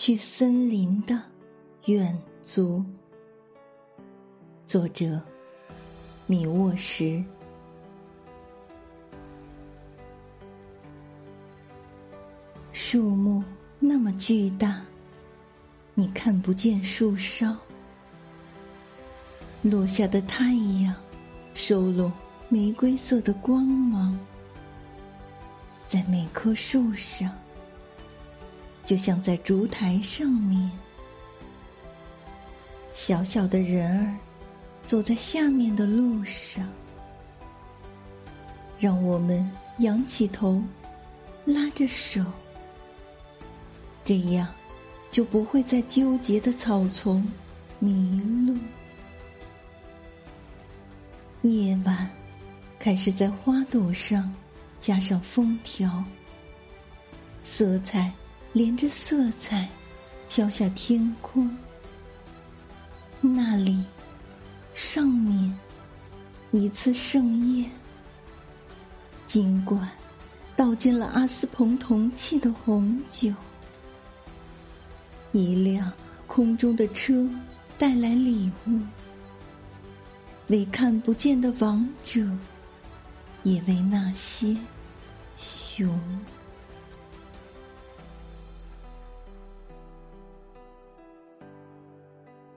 [0.00, 1.20] 去森林的
[1.86, 2.84] 远足。
[4.64, 5.20] 作者：
[6.24, 7.24] 米沃什。
[12.72, 13.42] 树木
[13.80, 14.80] 那么巨大，
[15.94, 17.56] 你看不见树梢。
[19.62, 20.94] 落下的太阳，
[21.54, 22.12] 收拢
[22.48, 24.16] 玫瑰色的光芒，
[25.88, 27.36] 在每棵树上。
[28.88, 30.70] 就像在烛台上面，
[32.94, 34.16] 小小的人儿
[34.86, 36.66] 走在下面的路上，
[38.78, 39.46] 让我们
[39.80, 40.62] 仰起头，
[41.44, 42.24] 拉着手，
[44.06, 44.48] 这样
[45.10, 47.30] 就不会在纠结的草丛
[47.78, 48.56] 迷路。
[51.42, 52.08] 夜晚
[52.78, 54.34] 开始在花朵上
[54.80, 56.02] 加上封条，
[57.42, 58.10] 色彩。
[58.52, 59.68] 连着色彩，
[60.28, 61.48] 飘下天空。
[63.20, 63.84] 那里，
[64.74, 65.58] 上面，
[66.50, 67.70] 一次盛宴。
[69.26, 69.88] 尽管
[70.56, 73.30] 倒进了阿斯彭铜器的红酒，
[75.32, 75.92] 一辆
[76.26, 77.28] 空中的车
[77.76, 78.80] 带来礼物，
[80.46, 82.26] 为看不见的王者，
[83.42, 84.56] 也为那些
[85.36, 86.00] 熊。